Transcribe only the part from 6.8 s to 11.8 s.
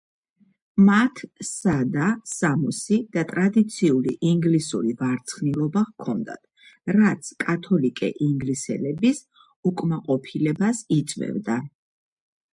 რაც კათოლიკე ინგლისელების უკმაყოფილებას იწვევდა.